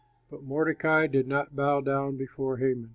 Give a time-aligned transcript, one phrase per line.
[0.31, 2.89] But Mordecai did not bow down before Haman.